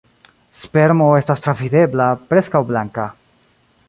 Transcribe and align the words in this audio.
Spermo 0.59 1.09
estas 1.19 1.45
travidebla, 1.47 2.07
preskaŭ 2.31 2.63
blanka. 2.71 3.07